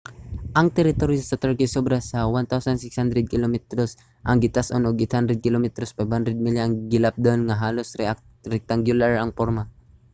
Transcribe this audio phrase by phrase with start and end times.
[0.57, 4.95] ang teritoryo sa turkey sobra sa 1,600 kilometros 1000 milya ang gitas-on ug
[5.37, 7.89] 800 kilometros 500 milya ang gilapdon nga halos
[8.53, 9.63] rectangular ang porma